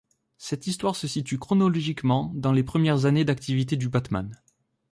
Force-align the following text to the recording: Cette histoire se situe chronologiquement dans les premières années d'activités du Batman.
Cette 0.39 0.65
histoire 0.65 0.95
se 0.95 1.07
situe 1.07 1.37
chronologiquement 1.37 2.31
dans 2.33 2.51
les 2.53 2.63
premières 2.63 3.05
années 3.05 3.23
d'activités 3.23 3.77
du 3.77 3.87
Batman. 3.87 4.35